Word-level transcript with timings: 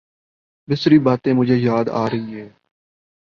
بسری 0.67 0.99
باتیں 0.99 1.33
مجھے 1.33 1.55
یاد 1.55 1.89
آ 1.91 2.05
رہی 2.09 2.39
ہیں۔ 2.41 2.49